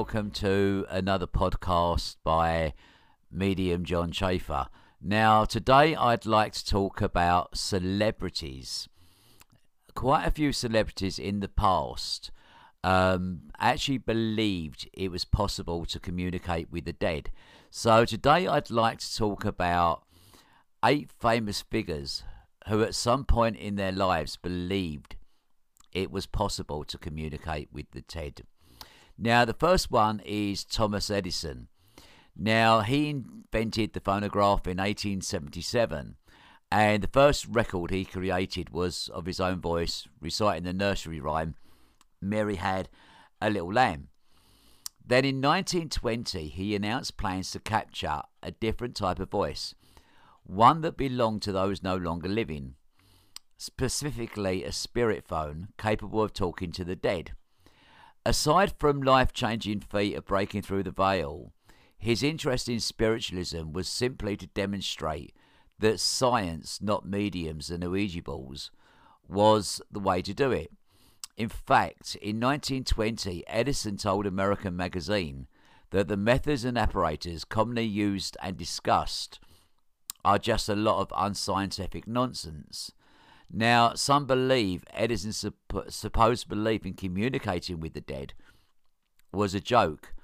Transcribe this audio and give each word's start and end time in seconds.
welcome 0.00 0.30
to 0.30 0.86
another 0.88 1.26
podcast 1.26 2.16
by 2.24 2.72
medium 3.30 3.84
John 3.84 4.10
Chafer. 4.10 4.68
Now, 4.98 5.44
today 5.44 5.94
I'd 5.94 6.24
like 6.24 6.54
to 6.54 6.64
talk 6.64 7.02
about 7.02 7.58
celebrities. 7.58 8.88
Quite 9.94 10.24
a 10.24 10.30
few 10.30 10.54
celebrities 10.54 11.18
in 11.18 11.40
the 11.40 11.48
past 11.48 12.30
um, 12.82 13.50
actually 13.58 13.98
believed 13.98 14.88
it 14.94 15.10
was 15.10 15.26
possible 15.26 15.84
to 15.84 16.00
communicate 16.00 16.72
with 16.72 16.86
the 16.86 16.94
dead. 16.94 17.30
So, 17.70 18.06
today 18.06 18.46
I'd 18.46 18.70
like 18.70 19.00
to 19.00 19.14
talk 19.14 19.44
about 19.44 20.04
eight 20.82 21.10
famous 21.20 21.60
figures 21.60 22.24
who, 22.68 22.82
at 22.82 22.94
some 22.94 23.26
point 23.26 23.58
in 23.58 23.76
their 23.76 23.92
lives, 23.92 24.38
believed 24.38 25.16
it 25.92 26.10
was 26.10 26.24
possible 26.24 26.84
to 26.84 26.96
communicate 26.96 27.68
with 27.70 27.90
the 27.90 28.00
dead. 28.00 28.44
Now, 29.22 29.44
the 29.44 29.52
first 29.52 29.90
one 29.90 30.22
is 30.24 30.64
Thomas 30.64 31.10
Edison. 31.10 31.68
Now, 32.34 32.80
he 32.80 33.10
invented 33.10 33.92
the 33.92 34.00
phonograph 34.00 34.66
in 34.66 34.78
1877, 34.78 36.16
and 36.72 37.02
the 37.02 37.08
first 37.08 37.44
record 37.46 37.90
he 37.90 38.06
created 38.06 38.70
was 38.70 39.10
of 39.12 39.26
his 39.26 39.38
own 39.38 39.60
voice 39.60 40.08
reciting 40.22 40.64
the 40.64 40.72
nursery 40.72 41.20
rhyme, 41.20 41.54
Mary 42.22 42.54
Had 42.54 42.88
a 43.42 43.50
Little 43.50 43.74
Lamb. 43.74 44.08
Then 45.06 45.26
in 45.26 45.42
1920, 45.42 46.48
he 46.48 46.74
announced 46.74 47.18
plans 47.18 47.50
to 47.50 47.60
capture 47.60 48.22
a 48.42 48.52
different 48.52 48.96
type 48.96 49.20
of 49.20 49.30
voice, 49.30 49.74
one 50.44 50.80
that 50.80 50.96
belonged 50.96 51.42
to 51.42 51.52
those 51.52 51.82
no 51.82 51.94
longer 51.94 52.28
living, 52.28 52.76
specifically 53.58 54.64
a 54.64 54.72
spirit 54.72 55.28
phone 55.28 55.68
capable 55.76 56.22
of 56.22 56.32
talking 56.32 56.72
to 56.72 56.84
the 56.84 56.96
dead. 56.96 57.32
Aside 58.30 58.74
from 58.78 59.02
life 59.02 59.32
changing 59.32 59.80
feat 59.80 60.14
of 60.14 60.24
breaking 60.24 60.62
through 60.62 60.84
the 60.84 60.92
veil, 60.92 61.52
his 61.98 62.22
interest 62.22 62.68
in 62.68 62.78
spiritualism 62.78 63.72
was 63.72 63.88
simply 63.88 64.36
to 64.36 64.46
demonstrate 64.46 65.34
that 65.80 65.98
science, 65.98 66.80
not 66.80 67.04
mediums 67.04 67.70
and 67.70 67.82
Ouija 67.82 68.22
boards, 68.22 68.70
was 69.28 69.82
the 69.90 69.98
way 69.98 70.22
to 70.22 70.32
do 70.32 70.52
it. 70.52 70.70
In 71.36 71.48
fact, 71.48 72.14
in 72.22 72.38
1920, 72.38 73.42
Edison 73.48 73.96
told 73.96 74.26
American 74.26 74.76
Magazine 74.76 75.48
that 75.90 76.06
the 76.06 76.16
methods 76.16 76.64
and 76.64 76.78
apparatus 76.78 77.44
commonly 77.44 77.82
used 77.82 78.36
and 78.40 78.56
discussed 78.56 79.40
are 80.24 80.38
just 80.38 80.68
a 80.68 80.76
lot 80.76 81.00
of 81.00 81.12
unscientific 81.16 82.06
nonsense. 82.06 82.92
Now, 83.52 83.94
some 83.94 84.26
believe 84.26 84.84
Edison's 84.92 85.44
supposed 85.88 86.48
belief 86.48 86.86
in 86.86 86.94
communicating 86.94 87.80
with 87.80 87.94
the 87.94 88.00
dead 88.00 88.34
was 89.32 89.54
a 89.54 89.60
joke 89.60 90.14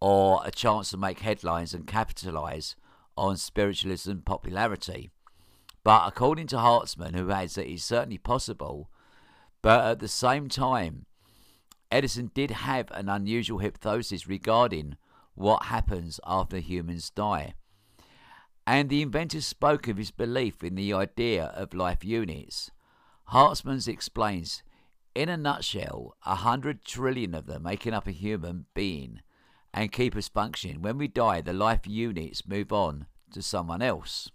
or 0.00 0.42
a 0.44 0.50
chance 0.50 0.90
to 0.90 0.98
make 0.98 1.20
headlines 1.20 1.72
and 1.72 1.86
capitalize 1.86 2.76
on 3.16 3.38
spiritualism 3.38 4.18
popularity. 4.18 5.10
But 5.82 6.06
according 6.06 6.48
to 6.48 6.58
Hartman, 6.58 7.14
who 7.14 7.30
adds 7.30 7.54
that 7.54 7.70
it's 7.70 7.84
certainly 7.84 8.18
possible, 8.18 8.90
but 9.62 9.84
at 9.84 9.98
the 10.00 10.08
same 10.08 10.48
time, 10.48 11.06
Edison 11.90 12.30
did 12.34 12.50
have 12.50 12.90
an 12.90 13.08
unusual 13.08 13.60
hypnosis 13.60 14.26
regarding 14.26 14.96
what 15.34 15.64
happens 15.64 16.20
after 16.26 16.58
humans 16.58 17.08
die. 17.08 17.54
And 18.66 18.88
the 18.88 19.02
inventor 19.02 19.40
spoke 19.40 19.88
of 19.88 19.96
his 19.96 20.10
belief 20.10 20.62
in 20.62 20.74
the 20.74 20.92
idea 20.92 21.44
of 21.46 21.72
life 21.74 22.04
units. 22.04 22.70
Hartman's 23.26 23.88
explains 23.88 24.62
in 25.14 25.28
a 25.28 25.36
nutshell, 25.36 26.16
a 26.26 26.36
hundred 26.36 26.84
trillion 26.84 27.34
of 27.34 27.46
them 27.46 27.62
making 27.62 27.94
up 27.94 28.06
a 28.06 28.12
human 28.12 28.66
being 28.74 29.20
and 29.72 29.92
keep 29.92 30.16
us 30.16 30.28
functioning. 30.28 30.82
When 30.82 30.98
we 30.98 31.08
die, 31.08 31.40
the 31.40 31.52
life 31.52 31.86
units 31.86 32.46
move 32.46 32.72
on 32.72 33.06
to 33.32 33.42
someone 33.42 33.82
else. 33.82 34.30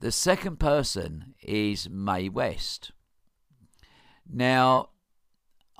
The 0.00 0.12
second 0.12 0.60
person 0.60 1.34
is 1.42 1.88
Mae 1.90 2.28
West. 2.28 2.92
Now, 4.30 4.90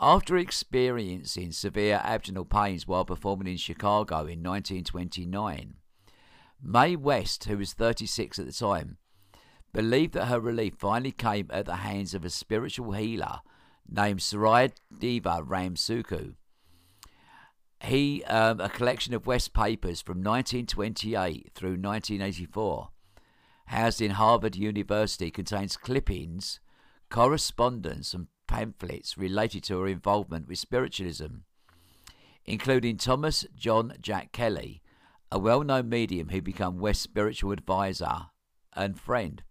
after 0.00 0.36
experiencing 0.36 1.52
severe 1.52 2.00
abdominal 2.02 2.44
pains 2.44 2.86
while 2.86 3.04
performing 3.04 3.48
in 3.48 3.56
Chicago 3.56 4.20
in 4.20 4.42
1929, 4.42 5.74
Mae 6.62 6.96
West, 6.96 7.44
who 7.44 7.58
was 7.58 7.72
36 7.72 8.38
at 8.38 8.46
the 8.46 8.52
time, 8.52 8.96
believed 9.72 10.14
that 10.14 10.26
her 10.26 10.40
relief 10.40 10.74
finally 10.78 11.12
came 11.12 11.48
at 11.50 11.66
the 11.66 11.76
hands 11.76 12.14
of 12.14 12.24
a 12.24 12.30
spiritual 12.30 12.92
healer 12.92 13.40
named 13.88 14.22
Sri 14.22 14.68
Deva 14.96 15.42
Ramsuku. 15.46 16.34
He, 17.82 18.24
um, 18.24 18.60
a 18.60 18.68
collection 18.68 19.14
of 19.14 19.26
West 19.26 19.54
papers 19.54 20.00
from 20.00 20.18
1928 20.18 21.52
through 21.54 21.76
1984, 21.76 22.88
housed 23.66 24.00
in 24.00 24.12
Harvard 24.12 24.56
University, 24.56 25.30
contains 25.30 25.76
clippings, 25.76 26.58
correspondence, 27.08 28.14
and 28.14 28.26
pamphlets 28.48 29.16
related 29.16 29.62
to 29.64 29.78
her 29.78 29.86
involvement 29.86 30.48
with 30.48 30.58
spiritualism, 30.58 31.42
including 32.44 32.96
Thomas 32.96 33.46
John 33.54 33.92
Jack 34.00 34.32
Kelly, 34.32 34.82
a 35.30 35.38
well 35.38 35.62
known 35.62 35.88
medium 35.88 36.30
who 36.30 36.42
became 36.42 36.78
West's 36.78 37.04
spiritual 37.04 37.52
advisor 37.52 38.26
and 38.74 38.98
friend. 38.98 39.42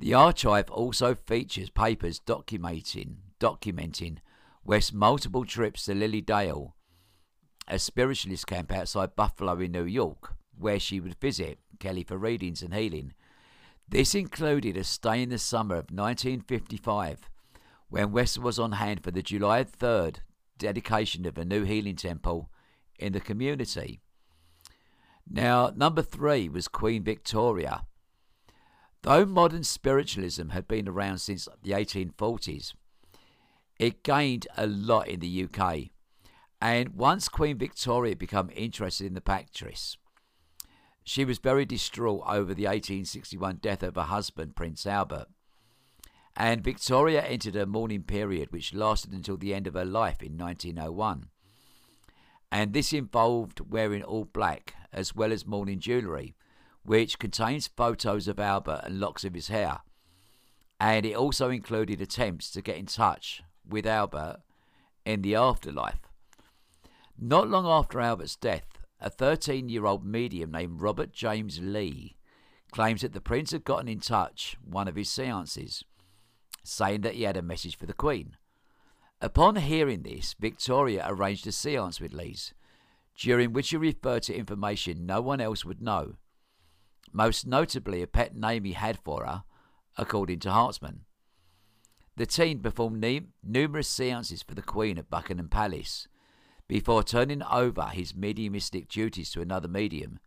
The 0.00 0.14
archive 0.14 0.70
also 0.70 1.14
features 1.14 1.68
papers 1.68 2.20
documenting 2.20 3.16
documenting 3.38 4.16
West's 4.64 4.94
multiple 4.94 5.44
trips 5.44 5.84
to 5.84 5.94
Lily 5.94 6.22
Dale, 6.22 6.74
a 7.68 7.78
spiritualist 7.78 8.46
camp 8.46 8.72
outside 8.72 9.14
Buffalo 9.14 9.60
in 9.60 9.72
New 9.72 9.84
York, 9.84 10.36
where 10.58 10.80
she 10.80 11.00
would 11.00 11.20
visit 11.20 11.58
Kelly 11.80 12.02
for 12.02 12.16
readings 12.16 12.62
and 12.62 12.72
healing. 12.72 13.12
This 13.86 14.14
included 14.14 14.78
a 14.78 14.84
stay 14.84 15.22
in 15.22 15.28
the 15.28 15.38
summer 15.38 15.74
of 15.74 15.90
1955, 15.90 17.28
when 17.90 18.10
West 18.10 18.38
was 18.38 18.58
on 18.58 18.72
hand 18.72 19.04
for 19.04 19.10
the 19.10 19.22
July 19.22 19.64
3rd 19.64 20.20
dedication 20.56 21.26
of 21.26 21.36
a 21.36 21.44
new 21.44 21.64
healing 21.64 21.96
temple 21.96 22.50
in 22.98 23.12
the 23.12 23.20
community. 23.20 24.00
Now, 25.28 25.70
number 25.76 26.00
three 26.00 26.48
was 26.48 26.68
Queen 26.68 27.04
Victoria, 27.04 27.84
Though 29.02 29.24
modern 29.24 29.64
spiritualism 29.64 30.50
had 30.50 30.68
been 30.68 30.88
around 30.88 31.18
since 31.18 31.48
the 31.62 31.70
1840s, 31.70 32.74
it 33.78 34.02
gained 34.02 34.46
a 34.58 34.66
lot 34.66 35.08
in 35.08 35.20
the 35.20 35.44
UK. 35.44 35.90
And 36.60 36.90
once 36.90 37.30
Queen 37.30 37.56
Victoria 37.56 38.14
became 38.14 38.50
interested 38.54 39.06
in 39.06 39.14
the 39.14 39.22
actress, 39.26 39.96
she 41.02 41.24
was 41.24 41.38
very 41.38 41.64
distraught 41.64 42.22
over 42.26 42.52
the 42.52 42.66
1861 42.66 43.56
death 43.62 43.82
of 43.82 43.94
her 43.94 44.02
husband, 44.02 44.54
Prince 44.54 44.86
Albert. 44.86 45.28
And 46.36 46.62
Victoria 46.62 47.22
entered 47.22 47.54
her 47.54 47.66
mourning 47.66 48.02
period, 48.02 48.52
which 48.52 48.74
lasted 48.74 49.12
until 49.12 49.38
the 49.38 49.54
end 49.54 49.66
of 49.66 49.74
her 49.74 49.84
life 49.84 50.22
in 50.22 50.36
1901. 50.36 51.30
And 52.52 52.74
this 52.74 52.92
involved 52.92 53.60
wearing 53.60 54.02
all 54.02 54.26
black 54.26 54.74
as 54.92 55.14
well 55.14 55.32
as 55.32 55.46
mourning 55.46 55.80
jewellery 55.80 56.34
which 56.84 57.18
contains 57.18 57.68
photos 57.68 58.28
of 58.28 58.40
Albert 58.40 58.82
and 58.84 59.00
locks 59.00 59.24
of 59.24 59.34
his 59.34 59.48
hair. 59.48 59.80
And 60.78 61.04
it 61.04 61.14
also 61.14 61.50
included 61.50 62.00
attempts 62.00 62.50
to 62.52 62.62
get 62.62 62.76
in 62.76 62.86
touch 62.86 63.42
with 63.68 63.86
Albert 63.86 64.40
in 65.04 65.22
the 65.22 65.34
afterlife. 65.34 66.00
Not 67.18 67.48
long 67.48 67.66
after 67.66 68.00
Albert's 68.00 68.36
death, 68.36 68.78
a 68.98 69.10
13 69.10 69.68
year 69.68 69.86
old 69.86 70.04
medium 70.04 70.52
named 70.52 70.80
Robert 70.80 71.12
James 71.12 71.60
Lee 71.60 72.16
claims 72.70 73.02
that 73.02 73.12
the 73.12 73.20
prince 73.20 73.50
had 73.50 73.64
gotten 73.64 73.88
in 73.88 74.00
touch 74.00 74.56
one 74.64 74.88
of 74.88 74.96
his 74.96 75.10
seances, 75.10 75.84
saying 76.62 77.02
that 77.02 77.14
he 77.14 77.24
had 77.24 77.36
a 77.36 77.42
message 77.42 77.76
for 77.76 77.86
the 77.86 77.92
Queen. 77.92 78.36
Upon 79.20 79.56
hearing 79.56 80.02
this, 80.02 80.34
Victoria 80.38 81.04
arranged 81.06 81.46
a 81.46 81.52
seance 81.52 82.00
with 82.00 82.14
Lee's, 82.14 82.54
during 83.18 83.52
which 83.52 83.70
he 83.70 83.76
referred 83.76 84.22
to 84.24 84.34
information 84.34 85.04
no 85.04 85.20
one 85.20 85.40
else 85.40 85.64
would 85.64 85.82
know 85.82 86.14
most 87.12 87.46
notably 87.46 88.02
a 88.02 88.06
pet 88.06 88.36
name 88.36 88.64
he 88.64 88.72
had 88.72 88.98
for 88.98 89.24
her, 89.24 89.44
according 89.96 90.40
to 90.40 90.50
Hartman. 90.50 91.02
The 92.16 92.26
teen 92.26 92.60
performed 92.60 93.00
ne- 93.00 93.28
numerous 93.42 93.88
seances 93.88 94.42
for 94.42 94.54
the 94.54 94.62
Queen 94.62 94.98
at 94.98 95.10
Buckingham 95.10 95.48
Palace 95.48 96.06
before 96.68 97.02
turning 97.02 97.42
over 97.42 97.86
his 97.86 98.14
mediumistic 98.14 98.88
duties 98.88 99.30
to 99.32 99.40
another 99.40 99.68
medium. 99.68 100.20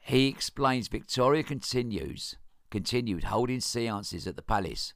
He 0.00 0.28
explains 0.28 0.88
Victoria 0.88 1.42
continues 1.42 2.36
continued 2.74 3.22
holding 3.22 3.60
seances 3.60 4.26
at 4.26 4.34
the 4.34 4.42
palace 4.42 4.94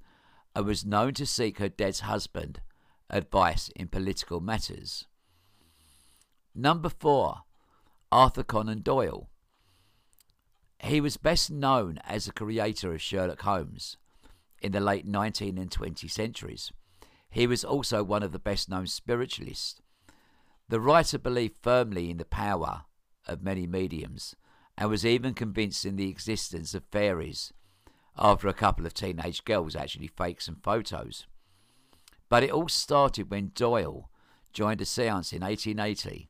and 0.53 0.67
was 0.67 0.85
known 0.85 1.15
to 1.15 1.25
seek 1.25 1.59
her 1.59 1.69
dead 1.69 1.97
husband 1.99 2.61
advice 3.09 3.71
in 3.77 3.87
political 3.87 4.41
matters. 4.41 5.07
Number 6.57 6.89
four, 6.89 7.43
Arthur 8.11 8.43
Conan 8.43 8.81
Doyle. 8.83 9.29
He 10.81 11.01
was 11.01 11.17
best 11.17 11.51
known 11.51 11.99
as 12.05 12.25
the 12.25 12.33
creator 12.33 12.95
of 12.95 13.03
Sherlock 13.03 13.43
Holmes 13.43 13.97
in 14.61 14.73
the 14.73 14.81
late 14.81 15.07
19th 15.07 15.61
and 15.61 15.71
20th 15.71 16.11
centuries. 16.11 16.73
He 17.31 17.47
was 17.47 17.65
also 17.65 18.03
one 18.03 18.23
of 18.23 18.33
the 18.33 18.39
best 18.39 18.69
known 18.69 18.87
spiritualists. 18.87 19.81
The 20.69 20.81
writer 20.81 21.19
believed 21.19 21.57
firmly 21.63 22.11
in 22.11 22.17
the 22.19 22.25
power 22.25 22.85
of 23.27 23.43
many 23.43 23.67
mediums 23.67 24.35
and 24.77 24.89
was 24.89 25.05
even 25.05 25.35
convinced 25.35 25.85
in 25.85 25.97
the 25.97 26.09
existence 26.09 26.75
of 26.75 26.85
fairies 26.91 27.53
after 28.17 28.49
a 28.49 28.55
couple 28.55 28.87
of 28.87 28.95
teenage 28.95 29.45
girls 29.45 29.77
actually 29.77 30.09
faked 30.09 30.43
some 30.43 30.61
photos. 30.63 31.27
But 32.29 32.43
it 32.43 32.51
all 32.51 32.69
started 32.69 33.31
when 33.31 33.53
Doyle 33.55 34.11
joined 34.53 34.81
a 34.81 34.85
seance 34.85 35.33
in 35.33 35.43
1880. 35.43 36.29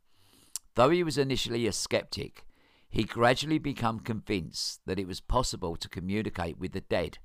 Though 0.75 0.91
he 0.91 1.03
was 1.03 1.19
initially 1.19 1.67
a 1.67 1.73
skeptic, 1.73 2.45
he 2.91 3.05
gradually 3.05 3.59
became 3.59 4.01
convinced 4.01 4.81
that 4.87 4.99
it 4.99 5.07
was 5.07 5.21
possible 5.21 5.77
to 5.77 5.89
communicate 5.89 6.59
with 6.59 6.73
the 6.73 6.81
dead. 6.81 7.19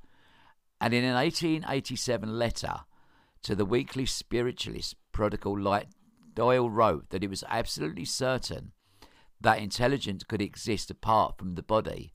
And 0.82 0.94
in 0.94 1.04
an 1.04 1.16
1887 1.16 2.38
letter 2.38 2.82
to 3.44 3.56
the 3.56 3.66
Weekly 3.66 4.06
Spiritualist 4.06 4.96
Prodigal 5.12 5.60
Light, 5.60 5.88
Doyle 6.34 6.70
wrote 6.70 7.10
that 7.10 7.24
it 7.24 7.30
was 7.30 7.44
absolutely 7.48 8.06
certain 8.06 8.74
that 9.40 9.60
intelligence 9.60 10.24
could 10.24 10.42
exist 10.42 10.90
apart 10.90 11.38
from 11.38 11.56
the 11.56 11.64
body, 11.64 12.14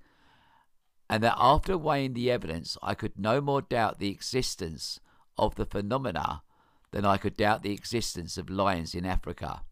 and 1.10 1.22
that 1.22 1.36
after 1.38 1.76
weighing 1.76 2.14
the 2.14 2.30
evidence, 2.30 2.76
I 2.82 2.94
could 2.94 3.18
no 3.18 3.40
more 3.40 3.62
doubt 3.62 3.98
the 3.98 4.10
existence 4.10 5.00
of 5.36 5.54
the 5.54 5.66
phenomena 5.66 6.42
than 6.90 7.04
I 7.04 7.16
could 7.16 7.36
doubt 7.36 7.62
the 7.62 7.72
existence 7.72 8.38
of 8.38 8.50
lions 8.50 8.94
in 8.94 9.06
Africa. 9.06 9.62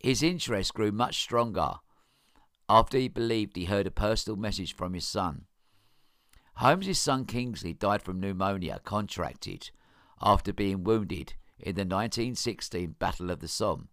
His 0.00 0.22
interest 0.22 0.74
grew 0.74 0.92
much 0.92 1.20
stronger 1.20 1.76
after 2.68 2.98
he 2.98 3.08
believed 3.08 3.56
he 3.56 3.66
heard 3.66 3.86
a 3.86 3.90
personal 3.90 4.36
message 4.36 4.74
from 4.74 4.94
his 4.94 5.06
son. 5.06 5.44
Holmes's 6.56 6.98
son 6.98 7.24
Kingsley 7.24 7.74
died 7.74 8.02
from 8.02 8.20
pneumonia 8.20 8.80
contracted 8.84 9.70
after 10.20 10.52
being 10.52 10.84
wounded 10.84 11.34
in 11.58 11.74
the 11.74 11.80
1916 11.80 12.94
Battle 12.98 13.30
of 13.30 13.40
the 13.40 13.48
Somme, 13.48 13.88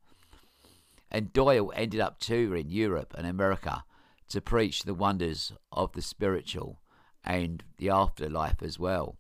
and 1.10 1.34
Doyle 1.34 1.72
ended 1.76 2.00
up 2.00 2.20
touring 2.20 2.70
Europe 2.70 3.14
and 3.18 3.28
America 3.28 3.84
to 4.30 4.42
preach 4.42 4.84
the 4.84 4.94
wonders 4.94 5.52
of 5.72 5.92
the 5.94 6.02
spiritual 6.02 6.82
and 7.24 7.64
the 7.78 7.90
afterlife 7.90 8.64
as 8.64 8.80
well. 8.80 9.18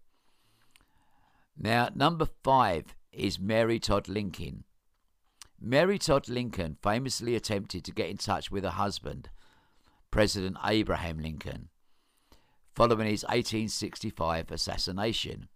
Now, 1.57 1.89
number 1.93 2.27
five 2.43 2.95
is 3.11 3.39
Mary 3.39 3.79
Todd 3.79 4.07
Lincoln. 4.07 4.63
Mary 5.59 5.99
Todd 5.99 6.29
Lincoln 6.29 6.77
famously 6.81 7.35
attempted 7.35 7.83
to 7.83 7.91
get 7.91 8.09
in 8.09 8.17
touch 8.17 8.49
with 8.49 8.63
her 8.63 8.71
husband, 8.71 9.29
President 10.11 10.57
Abraham 10.65 11.19
Lincoln, 11.19 11.69
following 12.75 13.07
his 13.07 13.23
1865 13.23 14.51
assassination. 14.51 15.47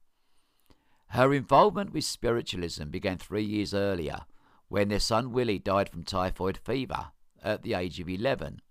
Her 1.09 1.33
involvement 1.33 1.93
with 1.93 2.05
spiritualism 2.05 2.85
began 2.85 3.17
three 3.17 3.43
years 3.43 3.73
earlier 3.73 4.21
when 4.69 4.87
their 4.87 4.99
son 4.99 5.33
Willie 5.33 5.59
died 5.59 5.89
from 5.89 6.03
typhoid 6.03 6.57
fever 6.57 7.07
at 7.43 7.63
the 7.63 7.73
age 7.73 7.99
of 7.99 8.09
11. 8.09 8.61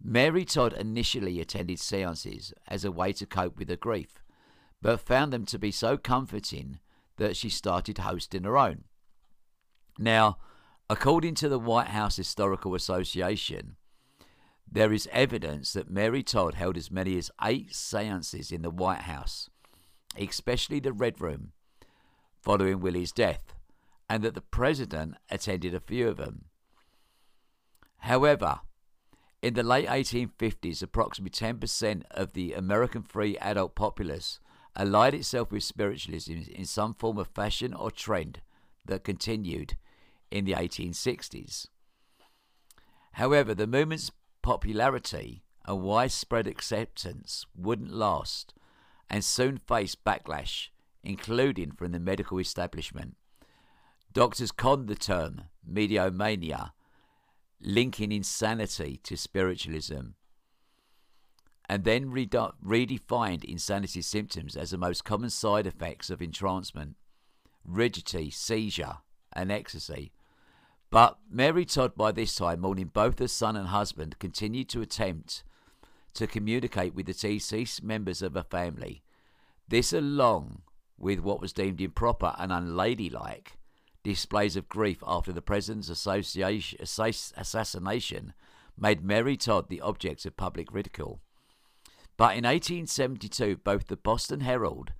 Mary 0.00 0.44
Todd 0.44 0.74
initially 0.74 1.40
attended 1.40 1.80
seances 1.80 2.52
as 2.68 2.84
a 2.84 2.92
way 2.92 3.12
to 3.14 3.26
cope 3.26 3.58
with 3.58 3.70
her 3.70 3.76
grief, 3.76 4.22
but 4.80 5.00
found 5.00 5.32
them 5.32 5.44
to 5.46 5.58
be 5.58 5.72
so 5.72 5.96
comforting 5.96 6.78
that 7.16 7.34
she 7.34 7.48
started 7.48 7.98
hosting 7.98 8.44
her 8.44 8.56
own. 8.56 8.84
Now, 9.98 10.36
according 10.88 11.34
to 11.36 11.48
the 11.48 11.58
White 11.58 11.88
House 11.88 12.16
Historical 12.16 12.74
Association, 12.74 13.77
there 14.70 14.92
is 14.92 15.08
evidence 15.12 15.72
that 15.72 15.90
Mary 15.90 16.22
Todd 16.22 16.54
held 16.54 16.76
as 16.76 16.90
many 16.90 17.16
as 17.16 17.30
eight 17.42 17.74
seances 17.74 18.52
in 18.52 18.62
the 18.62 18.70
White 18.70 19.02
House, 19.02 19.48
especially 20.18 20.80
the 20.80 20.92
Red 20.92 21.20
Room, 21.20 21.52
following 22.42 22.80
Willie's 22.80 23.12
death, 23.12 23.54
and 24.08 24.22
that 24.22 24.34
the 24.34 24.40
president 24.40 25.16
attended 25.30 25.74
a 25.74 25.80
few 25.80 26.08
of 26.08 26.16
them. 26.16 26.46
However, 27.98 28.60
in 29.42 29.54
the 29.54 29.62
late 29.62 29.86
1850s, 29.86 30.82
approximately 30.82 31.30
10% 31.30 32.02
of 32.10 32.32
the 32.32 32.52
American 32.52 33.02
free 33.02 33.38
adult 33.38 33.74
populace 33.74 34.40
allied 34.76 35.14
itself 35.14 35.50
with 35.50 35.62
spiritualism 35.62 36.32
in 36.50 36.64
some 36.64 36.94
form 36.94 37.18
of 37.18 37.28
fashion 37.28 37.72
or 37.72 37.90
trend 37.90 38.40
that 38.84 39.04
continued 39.04 39.76
in 40.30 40.44
the 40.44 40.52
1860s. 40.52 41.68
However, 43.12 43.54
the 43.54 43.66
movement's 43.66 44.10
popularity 44.42 45.42
and 45.64 45.82
widespread 45.82 46.46
acceptance 46.46 47.46
wouldn't 47.56 47.92
last 47.92 48.54
and 49.10 49.24
soon 49.24 49.58
faced 49.58 50.04
backlash, 50.04 50.68
including 51.02 51.72
from 51.72 51.92
the 51.92 52.00
medical 52.00 52.38
establishment. 52.38 53.16
Doctors 54.12 54.52
conned 54.52 54.88
the 54.88 54.94
term 54.94 55.42
mediomania, 55.70 56.72
linking 57.60 58.12
insanity 58.12 59.00
to 59.02 59.16
spiritualism 59.16 60.14
and 61.68 61.84
then 61.84 62.10
redefined 62.10 63.44
insanity 63.44 64.00
symptoms 64.00 64.56
as 64.56 64.70
the 64.70 64.78
most 64.78 65.04
common 65.04 65.28
side 65.28 65.66
effects 65.66 66.08
of 66.08 66.22
entrancement 66.22 66.96
rigidity, 67.64 68.30
seizure, 68.30 68.98
and 69.34 69.52
ecstasy. 69.52 70.10
But 70.90 71.18
Mary 71.30 71.64
Todd, 71.64 71.94
by 71.96 72.12
this 72.12 72.34
time, 72.34 72.60
mourning 72.60 72.90
both 72.92 73.18
her 73.18 73.28
son 73.28 73.56
and 73.56 73.68
husband, 73.68 74.18
continued 74.18 74.68
to 74.70 74.80
attempt 74.80 75.44
to 76.14 76.26
communicate 76.26 76.94
with 76.94 77.06
the 77.06 77.12
deceased 77.12 77.82
members 77.82 78.22
of 78.22 78.34
her 78.34 78.42
family. 78.42 79.02
This, 79.68 79.92
along 79.92 80.62
with 80.96 81.20
what 81.20 81.40
was 81.40 81.52
deemed 81.52 81.80
improper 81.80 82.34
and 82.38 82.50
unladylike 82.50 83.58
displays 84.02 84.56
of 84.56 84.68
grief 84.68 85.02
after 85.06 85.32
the 85.32 85.42
president's 85.42 85.90
assassination, 85.90 88.32
made 88.78 89.04
Mary 89.04 89.36
Todd 89.36 89.68
the 89.68 89.82
object 89.82 90.24
of 90.24 90.36
public 90.36 90.72
ridicule. 90.72 91.20
But 92.16 92.36
in 92.36 92.44
1872, 92.44 93.58
both 93.58 93.88
the 93.88 93.96
Boston 93.96 94.40
Herald 94.40 94.92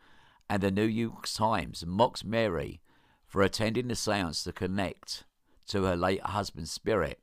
and 0.50 0.62
the 0.62 0.70
New 0.70 0.84
York 0.84 1.26
Times 1.26 1.84
mocked 1.86 2.24
Mary 2.24 2.80
for 3.26 3.42
attending 3.42 3.88
the 3.88 3.96
seance 3.96 4.44
to 4.44 4.52
connect 4.52 5.24
to 5.68 5.84
her 5.84 5.96
late 5.96 6.22
husband's 6.22 6.70
spirit. 6.70 7.20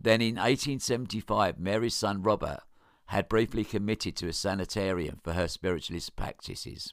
Then 0.00 0.20
in 0.20 0.36
1875, 0.36 1.58
Mary's 1.58 1.94
son 1.94 2.22
Robert 2.22 2.60
had 3.06 3.28
briefly 3.28 3.64
committed 3.64 4.14
to 4.16 4.28
a 4.28 4.32
sanitarium 4.32 5.18
for 5.24 5.32
her 5.32 5.48
spiritualist 5.48 6.14
practices. 6.14 6.92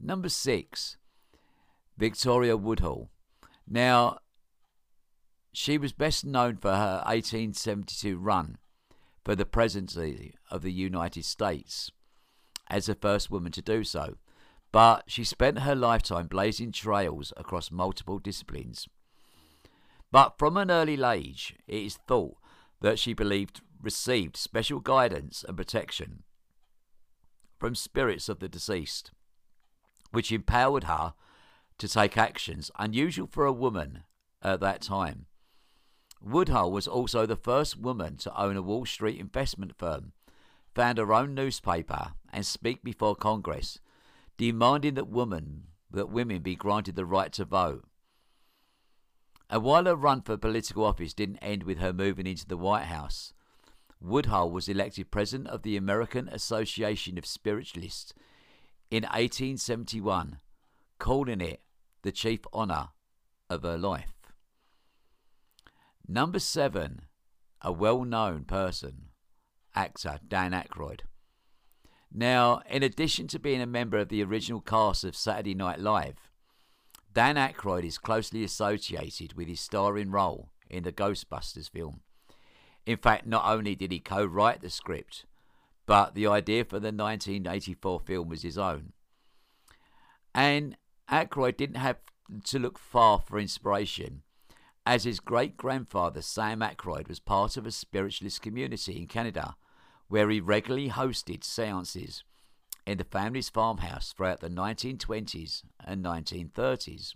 Number 0.00 0.28
six, 0.28 0.96
Victoria 1.96 2.56
Woodhull. 2.56 3.10
Now, 3.66 4.18
she 5.52 5.76
was 5.76 5.92
best 5.92 6.24
known 6.24 6.56
for 6.56 6.70
her 6.70 7.02
1872 7.06 8.16
run 8.16 8.58
for 9.24 9.34
the 9.34 9.44
presidency 9.44 10.34
of 10.50 10.62
the 10.62 10.72
United 10.72 11.24
States 11.24 11.90
as 12.70 12.86
the 12.86 12.94
first 12.94 13.30
woman 13.30 13.50
to 13.52 13.62
do 13.62 13.82
so, 13.82 14.16
but 14.70 15.04
she 15.08 15.24
spent 15.24 15.60
her 15.60 15.74
lifetime 15.74 16.28
blazing 16.28 16.70
trails 16.70 17.32
across 17.36 17.70
multiple 17.70 18.18
disciplines. 18.18 18.88
But 20.10 20.38
from 20.38 20.56
an 20.56 20.70
early 20.70 21.02
age, 21.02 21.56
it 21.66 21.82
is 21.82 21.96
thought 21.96 22.36
that 22.80 22.98
she 22.98 23.12
believed 23.12 23.60
received 23.80 24.36
special 24.36 24.80
guidance 24.80 25.44
and 25.46 25.56
protection 25.56 26.24
from 27.58 27.74
spirits 27.74 28.28
of 28.28 28.40
the 28.40 28.48
deceased, 28.48 29.12
which 30.10 30.32
empowered 30.32 30.84
her 30.84 31.14
to 31.78 31.88
take 31.88 32.16
actions 32.16 32.70
unusual 32.78 33.26
for 33.26 33.44
a 33.44 33.52
woman 33.52 34.04
at 34.42 34.60
that 34.60 34.82
time. 34.82 35.26
Woodhull 36.20 36.72
was 36.72 36.88
also 36.88 37.26
the 37.26 37.36
first 37.36 37.78
woman 37.78 38.16
to 38.18 38.40
own 38.40 38.56
a 38.56 38.62
Wall 38.62 38.84
Street 38.84 39.20
investment 39.20 39.76
firm, 39.76 40.12
found 40.74 40.98
her 40.98 41.12
own 41.12 41.34
newspaper, 41.34 42.12
and 42.32 42.44
speak 42.44 42.82
before 42.82 43.14
Congress, 43.14 43.78
demanding 44.36 44.94
that 44.94 45.08
women 45.08 45.64
that 45.90 46.10
women 46.10 46.42
be 46.42 46.54
granted 46.54 46.96
the 46.96 47.06
right 47.06 47.32
to 47.32 47.44
vote. 47.44 47.87
And 49.50 49.62
while 49.62 49.84
her 49.84 49.96
run 49.96 50.22
for 50.22 50.36
political 50.36 50.84
office 50.84 51.14
didn't 51.14 51.38
end 51.38 51.62
with 51.62 51.78
her 51.78 51.92
moving 51.92 52.26
into 52.26 52.46
the 52.46 52.56
White 52.56 52.84
House, 52.84 53.32
Woodhull 54.00 54.50
was 54.50 54.68
elected 54.68 55.10
president 55.10 55.48
of 55.48 55.62
the 55.62 55.76
American 55.76 56.28
Association 56.28 57.18
of 57.18 57.26
Spiritualists 57.26 58.12
in 58.90 59.02
1871, 59.02 60.38
calling 60.98 61.40
it 61.40 61.62
the 62.02 62.12
chief 62.12 62.40
honor 62.52 62.90
of 63.50 63.62
her 63.62 63.78
life. 63.78 64.14
Number 66.06 66.38
seven, 66.38 67.02
a 67.60 67.72
well 67.72 68.04
known 68.04 68.44
person, 68.44 69.08
actor 69.74 70.20
Dan 70.26 70.52
Aykroyd. 70.52 71.00
Now, 72.12 72.62
in 72.70 72.82
addition 72.82 73.26
to 73.28 73.38
being 73.38 73.60
a 73.60 73.66
member 73.66 73.98
of 73.98 74.08
the 74.08 74.22
original 74.22 74.60
cast 74.60 75.04
of 75.04 75.14
Saturday 75.14 75.54
Night 75.54 75.80
Live, 75.80 76.27
Dan 77.18 77.34
Aykroyd 77.34 77.82
is 77.82 77.98
closely 77.98 78.44
associated 78.44 79.32
with 79.32 79.48
his 79.48 79.58
starring 79.58 80.12
role 80.12 80.50
in 80.70 80.84
the 80.84 80.92
Ghostbusters 80.92 81.68
film. 81.68 82.02
In 82.86 82.96
fact, 82.96 83.26
not 83.26 83.44
only 83.44 83.74
did 83.74 83.90
he 83.90 83.98
co 83.98 84.24
write 84.24 84.60
the 84.60 84.70
script, 84.70 85.24
but 85.84 86.14
the 86.14 86.28
idea 86.28 86.64
for 86.64 86.78
the 86.78 86.92
1984 86.92 87.98
film 87.98 88.28
was 88.28 88.42
his 88.42 88.56
own. 88.56 88.92
And 90.32 90.76
Aykroyd 91.10 91.56
didn't 91.56 91.78
have 91.78 91.96
to 92.44 92.58
look 92.60 92.78
far 92.78 93.18
for 93.18 93.40
inspiration, 93.40 94.22
as 94.86 95.02
his 95.02 95.18
great 95.18 95.56
grandfather 95.56 96.22
Sam 96.22 96.60
Aykroyd 96.60 97.08
was 97.08 97.18
part 97.18 97.56
of 97.56 97.66
a 97.66 97.72
spiritualist 97.72 98.42
community 98.42 98.96
in 98.96 99.08
Canada 99.08 99.56
where 100.06 100.30
he 100.30 100.40
regularly 100.40 100.90
hosted 100.90 101.42
seances 101.42 102.22
in 102.88 102.96
the 102.96 103.04
family's 103.04 103.50
farmhouse 103.50 104.14
throughout 104.14 104.40
the 104.40 104.48
1920s 104.48 105.62
and 105.84 106.02
1930s. 106.02 107.14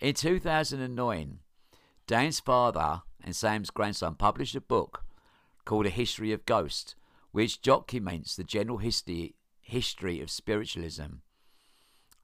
In 0.00 0.14
2009, 0.14 1.40
Dan's 2.06 2.40
father 2.40 3.02
and 3.22 3.36
Sam's 3.36 3.68
grandson 3.68 4.14
published 4.14 4.54
a 4.54 4.62
book 4.62 5.04
called 5.66 5.84
A 5.84 5.90
History 5.90 6.32
of 6.32 6.46
Ghosts, 6.46 6.94
which 7.32 7.60
documents 7.60 8.34
the 8.34 8.44
general 8.44 8.78
history, 8.78 9.34
history 9.60 10.22
of 10.22 10.30
spiritualism, 10.30 11.20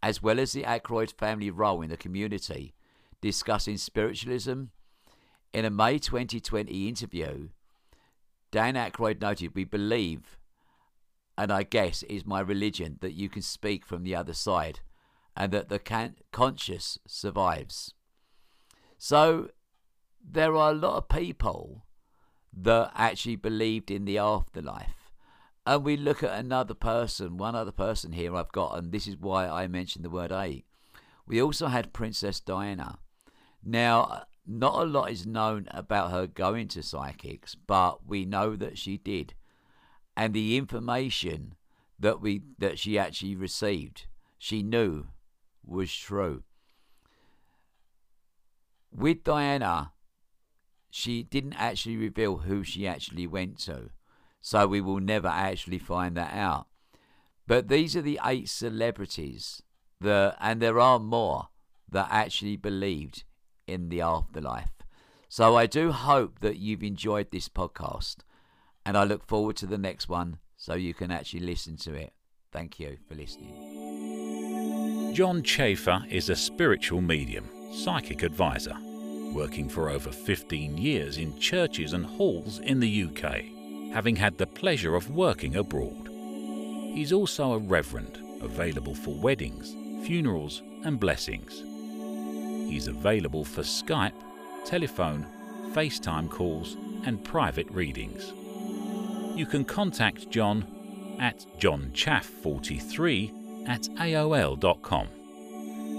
as 0.03 0.23
well 0.23 0.41
as 0.41 0.53
the 0.53 0.63
Aykroyd 0.63 1.13
family 1.19 1.51
role 1.51 1.83
in 1.83 1.91
the 1.91 1.99
community, 1.99 2.73
discussing 3.21 3.77
spiritualism. 3.77 4.65
In 5.53 5.67
a 5.67 5.71
May 5.71 5.99
2020 5.99 6.89
interview, 6.89 7.51
Dan 8.51 8.75
Aykroyd 8.75 9.21
noted, 9.21 9.55
We 9.55 9.65
believe, 9.65 10.39
and 11.41 11.51
I 11.51 11.63
guess 11.63 12.03
is 12.03 12.27
my 12.27 12.41
religion, 12.41 12.99
that 13.01 13.15
you 13.15 13.31
can 13.31 13.41
speak 13.41 13.87
from 13.87 14.03
the 14.03 14.15
other 14.15 14.35
side 14.35 14.81
and 15.35 15.51
that 15.53 15.71
the 15.71 15.79
can- 15.79 16.17
conscious 16.33 16.99
survives. 17.07 17.95
So 18.99 19.49
there 20.23 20.55
are 20.55 20.71
a 20.71 20.75
lot 20.75 20.99
of 20.99 21.09
people 21.09 21.87
that 22.53 22.93
actually 22.95 23.37
believed 23.37 23.91
in 23.91 24.05
the 24.05 24.19
afterlife. 24.19 25.11
And 25.65 25.83
we 25.83 25.97
look 25.97 26.23
at 26.23 26.39
another 26.39 26.75
person, 26.75 27.39
one 27.39 27.55
other 27.55 27.73
person 27.73 28.13
here 28.13 28.37
I've 28.37 28.53
got, 28.53 28.77
and 28.77 28.93
this 28.93 29.07
is 29.07 29.17
why 29.17 29.49
I 29.49 29.67
mentioned 29.67 30.05
the 30.05 30.11
word 30.11 30.33
eight. 30.33 30.67
We 31.27 31.41
also 31.41 31.69
had 31.69 31.95
Princess 31.95 32.39
Diana. 32.39 32.99
Now, 33.65 34.25
not 34.47 34.75
a 34.75 34.85
lot 34.85 35.11
is 35.11 35.27
known 35.27 35.69
about 35.71 36.11
her 36.11 36.27
going 36.27 36.69
to 36.69 36.83
psychics, 36.83 37.55
but 37.55 38.07
we 38.07 38.27
know 38.27 38.57
that 38.57 38.77
she 38.77 38.99
did. 38.99 39.33
And 40.21 40.35
the 40.35 40.59
information 40.59 41.55
that 41.99 42.21
we 42.21 42.43
that 42.59 42.79
she 42.79 42.99
actually 42.99 43.35
received, 43.37 44.05
she 44.37 44.63
knew 44.63 45.07
was 45.65 45.91
true. 45.97 46.43
With 48.93 49.25
Diana, 49.25 49.93
she 50.91 51.23
didn't 51.23 51.55
actually 51.55 51.97
reveal 51.97 52.37
who 52.37 52.63
she 52.63 52.87
actually 52.87 53.27
went 53.27 53.57
to, 53.61 53.93
so 54.43 54.67
we 54.67 54.83
will 54.83 55.01
never 55.01 55.29
actually 55.29 55.79
find 55.79 56.19
that 56.19 56.35
out. 56.35 56.67
But 57.47 57.69
these 57.69 57.97
are 57.97 58.03
the 58.03 58.21
eight 58.23 58.51
celebrities 58.51 59.63
that, 60.03 60.37
and 60.39 60.61
there 60.61 60.79
are 60.79 60.99
more 60.99 61.49
that 61.89 62.09
actually 62.11 62.57
believed 62.57 63.25
in 63.67 63.89
the 63.89 64.03
afterlife. 64.03 64.83
So 65.31 65.57
I 65.57 65.65
do 65.65 65.93
hope 65.93 66.41
that 66.41 66.59
you've 66.59 66.83
enjoyed 66.83 67.31
this 67.31 67.49
podcast, 67.49 68.17
and 68.85 68.97
I 68.97 69.05
look 69.05 69.27
forward 69.27 69.57
to 69.57 69.67
the 69.67 69.79
next 69.79 70.09
one 70.09 70.39
so 70.57 70.75
you 70.75 70.95
can 70.95 71.11
actually 71.11 71.41
listen 71.41 71.77
to 71.79 71.95
it. 71.95 72.13
Thank 72.53 72.81
you 72.81 72.99
for 73.09 73.15
listening. 73.15 75.15
John 75.15 75.43
Chafer 75.43 76.05
is 76.09 76.29
a 76.29 76.37
spiritual 76.37 77.01
medium, 77.01 77.49
psychic 77.73 78.23
advisor, 78.23 78.77
working 79.33 79.69
for 79.69 79.91
over 79.91 80.11
15 80.11 80.79
years 80.79 81.17
in 81.17 81.39
churches 81.39 81.93
and 81.93 82.05
halls 82.05 82.59
in 82.61 82.81
the 82.81 83.05
UK, 83.05 83.45
having 83.93 84.17
had 84.17 84.39
the 84.39 84.47
pleasure 84.47 84.95
of 84.95 85.11
working 85.11 85.57
abroad. 85.57 86.09
He's 86.95 87.13
also 87.13 87.53
a 87.53 87.59
reverend, 87.59 88.19
available 88.41 88.95
for 88.95 89.15
weddings, 89.15 89.77
funerals, 90.07 90.63
and 90.85 90.99
blessings. 90.99 91.63
He's 92.71 92.89
available 92.89 93.45
for 93.45 93.63
Skype, 93.63 94.13
telephone, 94.65 95.27
FaceTime 95.73 96.31
calls, 96.31 96.77
and 97.05 97.23
private 97.25 97.69
readings. 97.71 98.33
You 99.35 99.47
can 99.47 99.65
contact 99.65 100.31
John 100.31 100.67
at 101.21 101.45
johnchaff43 101.59 103.69
at 103.69 103.83
aol.com 103.83 105.09